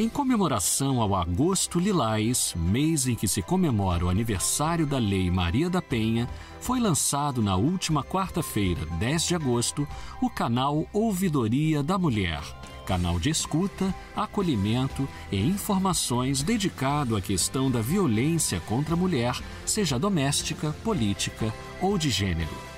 Em 0.00 0.08
comemoração 0.08 1.02
ao 1.02 1.14
Agosto 1.14 1.78
Lilás, 1.78 2.54
mês 2.56 3.06
em 3.06 3.14
que 3.14 3.28
se 3.28 3.42
comemora 3.42 4.06
o 4.06 4.08
aniversário 4.08 4.86
da 4.86 4.96
Lei 4.96 5.30
Maria 5.30 5.68
da 5.68 5.82
Penha, 5.82 6.26
foi 6.58 6.80
lançado 6.80 7.42
na 7.42 7.54
última 7.54 8.02
quarta-feira, 8.02 8.80
10 8.98 9.26
de 9.26 9.34
agosto, 9.34 9.86
o 10.22 10.30
canal 10.30 10.86
Ouvidoria 10.90 11.82
da 11.82 11.98
Mulher, 11.98 12.40
canal 12.86 13.20
de 13.20 13.28
escuta, 13.28 13.94
acolhimento 14.16 15.06
e 15.30 15.38
informações 15.38 16.42
dedicado 16.42 17.14
à 17.14 17.20
questão 17.20 17.70
da 17.70 17.82
violência 17.82 18.58
contra 18.60 18.94
a 18.94 18.96
mulher, 18.96 19.38
seja 19.66 19.98
doméstica, 19.98 20.74
política 20.82 21.52
ou 21.78 21.98
de 21.98 22.08
gênero. 22.08 22.70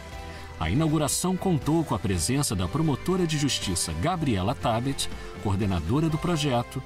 A 0.59 0.71
inauguração 0.71 1.37
contou 1.37 1.83
com 1.83 1.93
a 1.95 1.99
presença 1.99 2.55
da 2.55 2.69
promotora 2.69 3.27
de 3.27 3.37
justiça 3.37 3.93
Gabriela 4.01 4.55
Tabet, 4.55 5.09
coordenadora 5.43 6.09
do 6.09 6.17
projeto, 6.17 6.83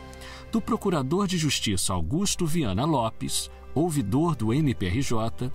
do 0.50 0.60
procurador 0.60 1.26
de 1.26 1.38
justiça 1.38 1.92
Augusto 1.92 2.46
Viana 2.46 2.84
Lopes, 2.84 3.50
ouvidor 3.74 4.34
do 4.34 4.52
MPRJ, 4.52 5.50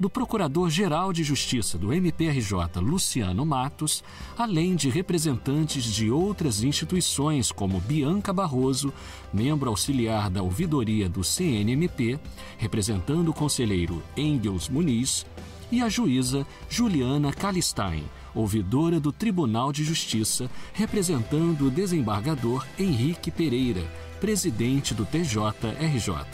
do 0.00 0.08
Procurador-Geral 0.08 1.12
de 1.12 1.22
Justiça 1.22 1.76
do 1.76 1.92
MPRJ, 1.92 2.80
Luciano 2.80 3.44
Matos, 3.44 4.02
além 4.36 4.74
de 4.74 4.88
representantes 4.88 5.84
de 5.84 6.10
outras 6.10 6.62
instituições, 6.62 7.52
como 7.52 7.80
Bianca 7.80 8.32
Barroso, 8.32 8.94
membro 9.30 9.68
auxiliar 9.68 10.30
da 10.30 10.42
ouvidoria 10.42 11.06
do 11.06 11.22
CNMP, 11.22 12.18
representando 12.56 13.28
o 13.28 13.34
conselheiro 13.34 14.02
Engels 14.16 14.70
Muniz, 14.70 15.26
e 15.70 15.82
a 15.82 15.88
juíza 15.88 16.46
Juliana 16.68 17.30
Calistein, 17.30 18.04
ouvidora 18.34 18.98
do 18.98 19.12
Tribunal 19.12 19.70
de 19.70 19.84
Justiça, 19.84 20.50
representando 20.72 21.66
o 21.66 21.70
desembargador 21.70 22.66
Henrique 22.78 23.30
Pereira, 23.30 23.86
presidente 24.20 24.94
do 24.94 25.06
TJRJ. 25.06 26.26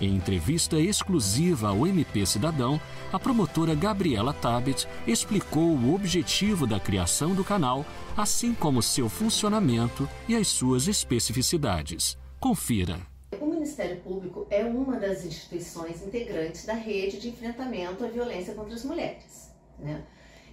Em 0.00 0.16
entrevista 0.16 0.80
exclusiva 0.80 1.68
ao 1.68 1.86
MP 1.86 2.26
Cidadão, 2.26 2.80
a 3.12 3.18
promotora 3.18 3.74
Gabriela 3.74 4.32
Tabet 4.32 4.88
explicou 5.06 5.76
o 5.76 5.94
objetivo 5.94 6.66
da 6.66 6.80
criação 6.80 7.34
do 7.34 7.44
canal, 7.44 7.86
assim 8.16 8.54
como 8.54 8.82
seu 8.82 9.08
funcionamento 9.08 10.08
e 10.28 10.34
as 10.34 10.48
suas 10.48 10.88
especificidades. 10.88 12.18
Confira. 12.40 12.98
O 13.40 13.46
Ministério 13.46 14.00
Público 14.00 14.46
é 14.50 14.64
uma 14.64 14.98
das 14.98 15.24
instituições 15.24 16.02
integrantes 16.02 16.64
da 16.64 16.74
rede 16.74 17.20
de 17.20 17.28
enfrentamento 17.28 18.04
à 18.04 18.08
violência 18.08 18.54
contra 18.54 18.74
as 18.74 18.84
mulheres. 18.84 19.50
Né? 19.78 20.02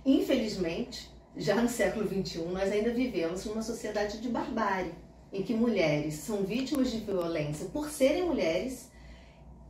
Infelizmente, 0.05 1.09
já 1.35 1.55
no 1.61 1.69
século 1.69 2.07
XXI, 2.07 2.45
nós 2.45 2.71
ainda 2.71 2.93
vivemos 2.93 3.45
numa 3.45 3.61
sociedade 3.61 4.19
de 4.19 4.29
barbárie, 4.29 4.93
em 5.31 5.43
que 5.43 5.53
mulheres 5.53 6.15
são 6.15 6.43
vítimas 6.43 6.91
de 6.91 6.99
violência 6.99 7.67
por 7.67 7.89
serem 7.89 8.25
mulheres 8.25 8.89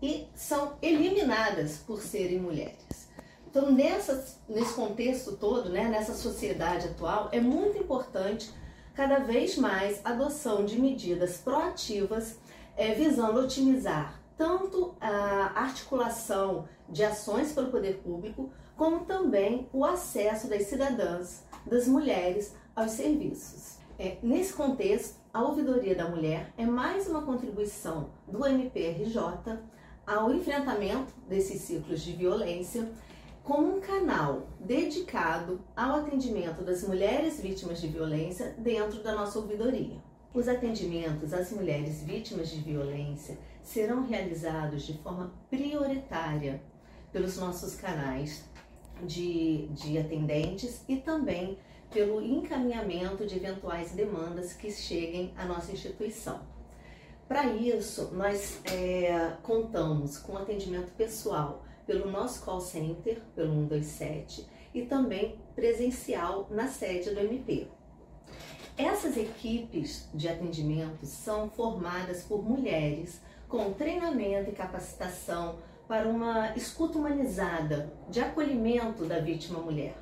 e 0.01 0.27
são 0.33 0.73
eliminadas 0.81 1.77
por 1.77 2.01
serem 2.01 2.39
mulheres. 2.39 3.09
Então, 3.47 3.71
nessa, 3.71 4.25
nesse 4.47 4.73
contexto 4.73 5.35
todo, 5.35 5.69
né, 5.69 5.89
nessa 5.89 6.13
sociedade 6.13 6.87
atual, 6.87 7.29
é 7.31 7.39
muito 7.39 7.77
importante 7.77 8.49
cada 8.93 9.19
vez 9.19 9.57
mais 9.57 9.99
a 10.03 10.09
adoção 10.09 10.65
de 10.65 10.79
medidas 10.79 11.37
proativas 11.37 12.37
é, 12.75 12.93
visando 12.93 13.39
otimizar 13.39 14.21
tanto 14.37 14.95
a 14.99 15.51
articulação 15.55 16.67
de 16.89 17.03
ações 17.03 17.51
pelo 17.51 17.69
poder 17.69 17.97
público, 17.97 18.51
como 18.75 19.05
também 19.05 19.69
o 19.71 19.85
acesso 19.85 20.47
das 20.47 20.63
cidadãs, 20.63 21.43
das 21.63 21.87
mulheres, 21.87 22.55
aos 22.75 22.91
serviços. 22.91 23.77
É, 23.99 24.17
nesse 24.23 24.53
contexto, 24.53 25.20
a 25.33 25.41
Ouvidoria 25.41 25.95
da 25.95 26.09
Mulher 26.09 26.51
é 26.57 26.65
mais 26.65 27.07
uma 27.07 27.21
contribuição 27.21 28.09
do 28.27 28.45
MPRJ 28.45 29.59
ao 30.05 30.33
enfrentamento 30.33 31.13
desses 31.27 31.61
ciclos 31.61 32.01
de 32.01 32.11
violência 32.11 32.91
como 33.41 33.77
um 33.77 33.79
canal 33.79 34.47
dedicado 34.59 35.61
ao 35.75 35.99
atendimento 36.01 36.63
das 36.63 36.83
mulheres 36.83 37.39
vítimas 37.39 37.79
de 37.79 37.87
violência 37.87 38.53
dentro 38.57 39.01
da 39.01 39.15
nossa 39.15 39.39
ouvidoria. 39.39 39.97
Os 40.33 40.49
atendimentos 40.49 41.33
às 41.33 41.51
mulheres 41.51 42.03
vítimas 42.03 42.49
de 42.49 42.59
violência 42.59 43.37
serão 43.63 44.05
realizados 44.05 44.83
de 44.83 44.97
forma 44.97 45.33
prioritária 45.49 46.61
pelos 47.11 47.37
nossos 47.37 47.75
canais 47.75 48.43
de, 49.03 49.67
de 49.67 49.97
atendentes 49.97 50.83
e 50.87 50.97
também 50.97 51.57
pelo 51.91 52.21
encaminhamento 52.21 53.25
de 53.25 53.35
eventuais 53.35 53.91
demandas 53.91 54.53
que 54.53 54.71
cheguem 54.71 55.33
à 55.37 55.45
nossa 55.45 55.71
instituição. 55.71 56.39
Para 57.27 57.45
isso, 57.45 58.11
nós 58.13 58.61
é, 58.65 59.33
contamos 59.43 60.17
com 60.17 60.37
atendimento 60.37 60.91
pessoal 60.93 61.63
pelo 61.85 62.09
nosso 62.09 62.43
call 62.43 62.61
center, 62.61 63.21
pelo 63.35 63.53
127, 63.53 64.47
e 64.73 64.83
também 64.83 65.37
presencial 65.55 66.47
na 66.49 66.67
sede 66.67 67.11
do 67.11 67.19
MP. 67.19 67.67
Essas 68.77 69.17
equipes 69.17 70.09
de 70.13 70.27
atendimento 70.29 71.05
são 71.05 71.49
formadas 71.49 72.23
por 72.23 72.41
mulheres 72.41 73.21
com 73.47 73.73
treinamento 73.73 74.49
e 74.49 74.53
capacitação 74.53 75.59
para 75.87 76.07
uma 76.07 76.55
escuta 76.55 76.97
humanizada 76.97 77.93
de 78.09 78.21
acolhimento 78.21 79.05
da 79.05 79.19
vítima 79.19 79.59
mulher. 79.59 80.00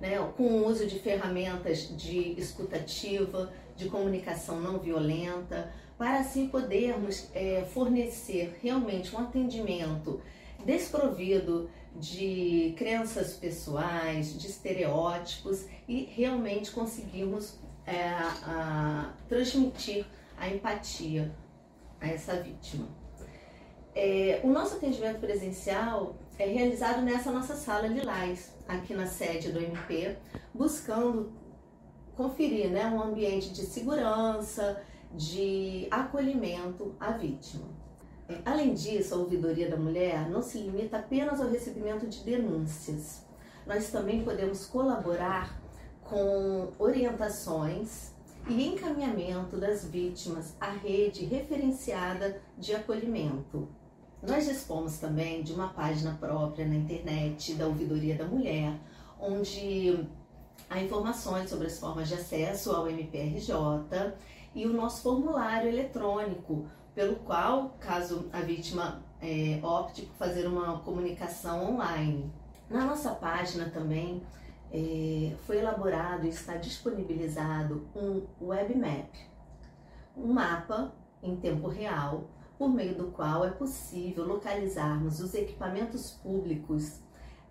Né, 0.00 0.18
com 0.36 0.42
o 0.42 0.66
uso 0.66 0.86
de 0.86 0.98
ferramentas 0.98 1.88
de 1.96 2.38
escutativa, 2.38 3.50
de 3.74 3.88
comunicação 3.88 4.60
não 4.60 4.78
violenta, 4.78 5.72
para 5.96 6.20
assim 6.20 6.48
podermos 6.48 7.28
é, 7.34 7.64
fornecer 7.72 8.58
realmente 8.62 9.14
um 9.16 9.18
atendimento 9.18 10.20
desprovido 10.64 11.70
de 11.94 12.74
crenças 12.76 13.34
pessoais, 13.34 14.38
de 14.38 14.46
estereótipos 14.46 15.66
e 15.88 16.04
realmente 16.14 16.70
conseguirmos 16.70 17.58
é, 17.86 18.08
a 18.10 19.14
transmitir 19.28 20.04
a 20.36 20.48
empatia 20.48 21.32
a 22.00 22.08
essa 22.08 22.42
vítima. 22.42 22.86
É, 23.94 24.40
o 24.44 24.48
nosso 24.48 24.76
atendimento 24.76 25.20
presencial 25.20 26.16
é 26.38 26.46
realizado 26.46 27.00
nessa 27.02 27.30
nossa 27.30 27.54
sala 27.54 27.86
Lilás, 27.86 28.52
aqui 28.68 28.94
na 28.94 29.06
sede 29.06 29.50
do 29.52 29.58
MP, 29.58 30.16
buscando 30.52 31.32
conferir 32.14 32.70
né, 32.70 32.86
um 32.86 33.02
ambiente 33.02 33.52
de 33.52 33.62
segurança, 33.62 34.82
de 35.12 35.86
acolhimento 35.90 36.94
à 37.00 37.12
vítima. 37.12 37.64
É, 38.28 38.38
além 38.44 38.74
disso, 38.74 39.14
a 39.14 39.18
ouvidoria 39.18 39.70
da 39.70 39.76
mulher 39.76 40.28
não 40.28 40.42
se 40.42 40.58
limita 40.58 40.98
apenas 40.98 41.40
ao 41.40 41.48
recebimento 41.48 42.06
de 42.06 42.22
denúncias. 42.22 43.24
Nós 43.66 43.90
também 43.90 44.22
podemos 44.22 44.66
colaborar 44.66 45.58
com 46.02 46.70
orientações 46.78 48.12
e 48.48 48.66
encaminhamento 48.66 49.56
das 49.56 49.84
vítimas 49.84 50.54
à 50.60 50.70
rede 50.70 51.24
referenciada 51.24 52.40
de 52.58 52.74
acolhimento. 52.74 53.68
Nós 54.22 54.46
dispomos 54.46 54.98
também 54.98 55.42
de 55.42 55.52
uma 55.52 55.68
página 55.68 56.16
própria 56.18 56.66
na 56.66 56.74
internet 56.74 57.54
da 57.54 57.66
Ouvidoria 57.66 58.16
da 58.16 58.24
Mulher, 58.24 58.74
onde 59.20 60.06
há 60.70 60.80
informações 60.80 61.50
sobre 61.50 61.66
as 61.66 61.78
formas 61.78 62.08
de 62.08 62.14
acesso 62.14 62.72
ao 62.72 62.88
MPRJ 62.88 64.14
e 64.54 64.66
o 64.66 64.72
nosso 64.72 65.02
formulário 65.02 65.68
eletrônico, 65.68 66.66
pelo 66.94 67.16
qual, 67.16 67.76
caso 67.78 68.28
a 68.32 68.40
vítima 68.40 69.02
é, 69.20 69.60
opte 69.62 70.02
por 70.06 70.16
fazer 70.16 70.46
uma 70.46 70.78
comunicação 70.80 71.74
online. 71.74 72.32
Na 72.70 72.84
nossa 72.84 73.10
página 73.10 73.68
também 73.68 74.22
é, 74.72 75.34
foi 75.46 75.58
elaborado 75.58 76.26
e 76.26 76.30
está 76.30 76.56
disponibilizado 76.56 77.86
um 77.94 78.22
web 78.40 78.74
map, 78.76 79.14
um 80.16 80.32
mapa 80.32 80.92
em 81.22 81.36
tempo 81.36 81.68
real, 81.68 82.24
por 82.58 82.68
meio 82.68 82.94
do 82.94 83.06
qual 83.08 83.44
é 83.44 83.50
possível 83.50 84.26
localizarmos 84.26 85.20
os 85.20 85.34
equipamentos 85.34 86.12
públicos 86.22 87.00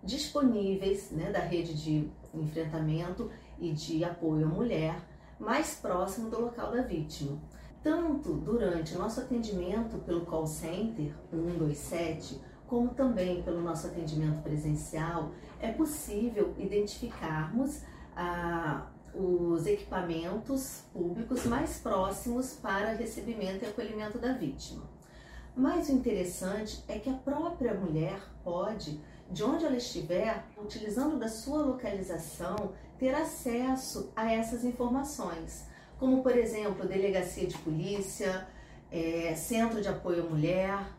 disponíveis 0.02 1.10
né, 1.10 1.30
da 1.30 1.40
rede 1.40 1.74
de 1.74 2.10
enfrentamento 2.34 3.30
e 3.58 3.72
de 3.72 4.04
apoio 4.04 4.46
à 4.46 4.48
mulher 4.48 4.96
mais 5.38 5.74
próximo 5.74 6.30
do 6.30 6.40
local 6.40 6.72
da 6.72 6.82
vítima. 6.82 7.38
Tanto 7.82 8.34
durante 8.34 8.96
nosso 8.96 9.20
atendimento 9.20 9.98
pelo 9.98 10.26
call 10.26 10.46
center 10.46 11.14
127, 11.30 12.40
como 12.66 12.88
também 12.94 13.42
pelo 13.42 13.60
nosso 13.62 13.86
atendimento 13.86 14.42
presencial, 14.42 15.30
é 15.60 15.70
possível 15.70 16.52
identificarmos 16.58 17.82
ah, 18.16 18.86
os 19.14 19.66
equipamentos 19.66 20.82
públicos 20.92 21.46
mais 21.46 21.78
próximos 21.78 22.54
para 22.54 22.92
recebimento 22.94 23.64
e 23.64 23.68
acolhimento 23.68 24.18
da 24.18 24.32
vítima. 24.32 24.95
Mas 25.56 25.88
o 25.88 25.92
interessante 25.92 26.84
é 26.86 26.98
que 26.98 27.08
a 27.08 27.14
própria 27.14 27.72
mulher 27.72 28.20
pode, 28.44 29.00
de 29.30 29.42
onde 29.42 29.64
ela 29.64 29.76
estiver, 29.76 30.44
utilizando 30.58 31.18
da 31.18 31.28
sua 31.28 31.62
localização, 31.62 32.74
ter 32.98 33.14
acesso 33.14 34.12
a 34.14 34.30
essas 34.30 34.64
informações, 34.64 35.64
como 35.98 36.22
por 36.22 36.36
exemplo, 36.36 36.86
delegacia 36.86 37.46
de 37.46 37.56
polícia, 37.58 38.46
é, 38.92 39.34
centro 39.34 39.80
de 39.80 39.88
apoio 39.88 40.26
à 40.26 40.28
mulher, 40.28 40.92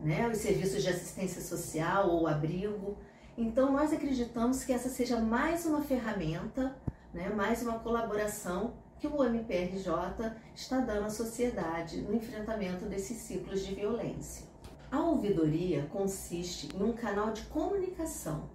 né, 0.00 0.28
os 0.28 0.38
serviços 0.38 0.82
de 0.82 0.88
assistência 0.88 1.40
social 1.40 2.10
ou 2.10 2.26
abrigo. 2.26 2.98
Então, 3.38 3.72
nós 3.72 3.92
acreditamos 3.92 4.64
que 4.64 4.72
essa 4.72 4.88
seja 4.88 5.20
mais 5.20 5.64
uma 5.64 5.80
ferramenta, 5.80 6.76
né, 7.14 7.28
mais 7.30 7.62
uma 7.62 7.78
colaboração 7.78 8.74
que 9.02 9.08
o 9.08 9.24
MPRJ 9.24 10.32
está 10.54 10.78
dando 10.78 11.06
à 11.06 11.10
sociedade 11.10 12.00
no 12.02 12.14
enfrentamento 12.14 12.84
desses 12.84 13.16
ciclos 13.16 13.66
de 13.66 13.74
violência. 13.74 14.46
A 14.92 15.00
ouvidoria 15.00 15.88
consiste 15.90 16.68
em 16.72 16.84
um 16.84 16.92
canal 16.92 17.32
de 17.32 17.42
comunicação, 17.46 18.48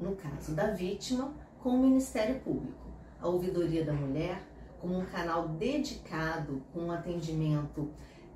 no 0.00 0.16
caso 0.16 0.52
da 0.52 0.72
vítima, 0.72 1.32
com 1.60 1.68
o 1.68 1.78
Ministério 1.78 2.40
Público. 2.40 2.88
A 3.20 3.28
ouvidoria 3.28 3.84
da 3.84 3.92
mulher, 3.92 4.42
como 4.80 4.98
um 4.98 5.06
canal 5.06 5.46
dedicado 5.46 6.60
com 6.72 6.86
um 6.86 6.90
atendimento 6.90 7.88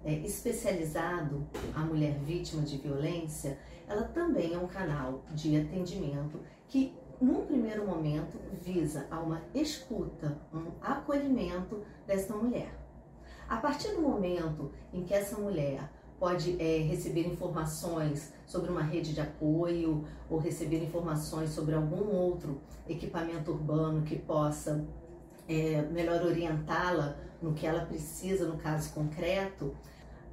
é, 0.05 0.13
especializado 0.21 1.45
à 1.75 1.81
mulher 1.81 2.21
vítima 2.21 2.63
de 2.63 2.79
violência, 2.79 3.59
ela 3.89 4.05
também 4.05 4.55
é 4.55 4.59
um 4.59 4.69
canal 4.69 5.25
de 5.35 5.57
atendimento 5.57 6.39
que 6.69 6.95
num 7.23 7.47
primeiro 7.47 7.87
momento, 7.87 8.37
visa 8.61 9.07
a 9.09 9.21
uma 9.21 9.41
escuta, 9.55 10.37
um 10.53 10.73
acolhimento 10.81 11.81
dessa 12.05 12.35
mulher. 12.35 12.75
A 13.49 13.59
partir 13.59 13.93
do 13.93 14.03
momento 14.03 14.73
em 14.93 15.05
que 15.05 15.15
essa 15.15 15.39
mulher 15.39 15.89
pode 16.19 16.61
é, 16.61 16.79
receber 16.79 17.27
informações 17.27 18.33
sobre 18.45 18.71
uma 18.71 18.83
rede 18.83 19.15
de 19.15 19.21
apoio 19.21 20.05
ou 20.29 20.39
receber 20.39 20.83
informações 20.83 21.51
sobre 21.51 21.77
algum 21.77 22.11
outro 22.11 22.61
equipamento 22.89 23.53
urbano 23.53 24.03
que 24.03 24.19
possa 24.19 24.85
é, 25.49 25.81
melhor 25.83 26.23
orientá-la 26.23 27.17
no 27.41 27.53
que 27.55 27.67
ela 27.67 27.87
precisa 27.87 28.49
no 28.49 28.57
caso 28.57 28.93
concreto, 28.95 29.77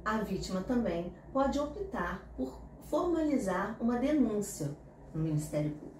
a 0.04 0.18
vítima 0.18 0.60
também 0.62 1.12
pode 1.32 1.58
optar 1.58 2.28
por 2.36 2.60
formalizar 2.88 3.76
uma 3.80 3.96
denúncia 3.96 4.76
no 5.14 5.22
Ministério 5.22 5.70
Público. 5.70 5.99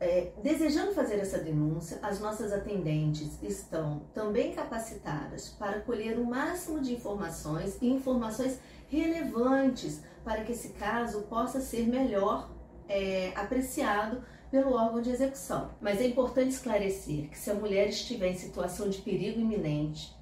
É, 0.00 0.32
desejando 0.42 0.92
fazer 0.92 1.16
essa 1.16 1.38
denúncia, 1.38 1.98
as 2.02 2.20
nossas 2.20 2.52
atendentes 2.52 3.40
estão 3.42 4.02
também 4.12 4.52
capacitadas 4.52 5.50
para 5.50 5.80
colher 5.80 6.18
o 6.18 6.24
máximo 6.24 6.80
de 6.80 6.94
informações 6.94 7.78
e 7.80 7.88
informações 7.88 8.58
relevantes 8.88 10.02
para 10.24 10.42
que 10.42 10.52
esse 10.52 10.70
caso 10.70 11.22
possa 11.22 11.60
ser 11.60 11.86
melhor 11.86 12.50
é, 12.88 13.32
apreciado 13.36 14.22
pelo 14.50 14.72
órgão 14.72 15.00
de 15.00 15.10
execução. 15.10 15.70
Mas 15.80 16.00
é 16.00 16.06
importante 16.06 16.50
esclarecer 16.50 17.28
que 17.28 17.38
se 17.38 17.50
a 17.50 17.54
mulher 17.54 17.88
estiver 17.88 18.28
em 18.28 18.36
situação 18.36 18.88
de 18.88 18.98
perigo 18.98 19.40
iminente, 19.40 20.14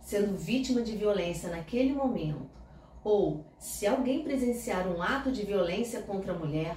sendo 0.00 0.36
vítima 0.36 0.82
de 0.82 0.96
violência 0.96 1.50
naquele 1.50 1.92
momento, 1.92 2.48
ou 3.02 3.44
se 3.58 3.86
alguém 3.86 4.22
presenciar 4.22 4.86
um 4.88 5.02
ato 5.02 5.32
de 5.32 5.44
violência 5.44 6.02
contra 6.02 6.32
a 6.32 6.38
mulher, 6.38 6.76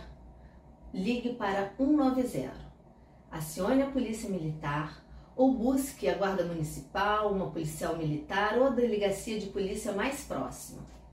ligue 0.93 1.33
para 1.33 1.71
190. 1.77 2.51
Acione 3.31 3.81
a 3.81 3.89
Polícia 3.89 4.29
Militar 4.29 5.01
ou 5.35 5.53
busque 5.53 6.09
a 6.09 6.15
Guarda 6.15 6.43
Municipal, 6.43 7.31
uma 7.31 7.49
policial 7.49 7.97
militar 7.97 8.57
ou 8.57 8.67
a 8.67 8.69
delegacia 8.69 9.39
de 9.39 9.47
polícia 9.47 9.93
mais 9.93 10.25
próxima. 10.25 10.81